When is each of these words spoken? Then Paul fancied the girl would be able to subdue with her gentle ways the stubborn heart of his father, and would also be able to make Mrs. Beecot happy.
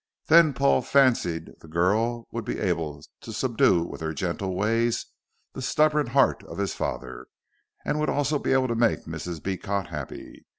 Then 0.29 0.53
Paul 0.55 0.81
fancied 0.81 1.51
the 1.59 1.67
girl 1.67 2.27
would 2.31 2.43
be 2.43 2.57
able 2.57 3.03
to 3.19 3.31
subdue 3.31 3.83
with 3.83 4.01
her 4.01 4.13
gentle 4.15 4.55
ways 4.55 5.05
the 5.53 5.61
stubborn 5.61 6.07
heart 6.07 6.41
of 6.45 6.57
his 6.57 6.73
father, 6.73 7.27
and 7.85 7.99
would 7.99 8.09
also 8.09 8.39
be 8.39 8.51
able 8.51 8.69
to 8.69 8.75
make 8.75 9.05
Mrs. 9.05 9.39
Beecot 9.43 9.89
happy. 9.89 10.47